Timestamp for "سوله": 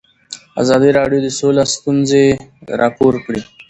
1.39-1.63